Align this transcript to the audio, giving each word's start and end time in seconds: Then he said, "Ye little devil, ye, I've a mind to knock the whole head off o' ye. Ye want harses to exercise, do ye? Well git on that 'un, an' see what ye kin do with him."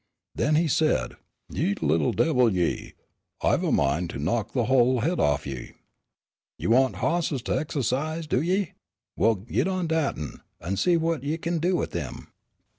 Then 0.33 0.55
he 0.55 0.67
said, 0.67 1.15
"Ye 1.47 1.75
little 1.79 2.11
devil, 2.11 2.51
ye, 2.51 2.93
I've 3.43 3.63
a 3.63 3.71
mind 3.71 4.09
to 4.09 4.17
knock 4.17 4.51
the 4.51 4.65
whole 4.65 5.01
head 5.01 5.19
off 5.19 5.45
o' 5.45 5.51
ye. 5.51 5.73
Ye 6.57 6.65
want 6.65 6.95
harses 6.95 7.43
to 7.43 7.55
exercise, 7.59 8.25
do 8.25 8.41
ye? 8.41 8.71
Well 9.15 9.35
git 9.35 9.67
on 9.67 9.85
that 9.89 10.15
'un, 10.17 10.41
an' 10.59 10.77
see 10.77 10.97
what 10.97 11.21
ye 11.23 11.37
kin 11.37 11.59
do 11.59 11.75
with 11.75 11.93
him." 11.93 12.29